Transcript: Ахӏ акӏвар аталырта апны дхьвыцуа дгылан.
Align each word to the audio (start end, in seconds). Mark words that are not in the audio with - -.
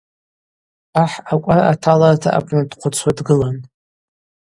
Ахӏ 1.01 1.17
акӏвар 1.33 1.59
аталырта 1.71 2.29
апны 2.37 2.61
дхьвыцуа 2.69 3.11
дгылан. 3.17 3.57